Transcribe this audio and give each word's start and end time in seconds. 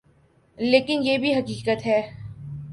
لیکن 0.57 0.99
یہ 1.03 1.17
بھی 1.17 1.33
حقیقت 1.33 1.85
ہے۔ 1.85 2.01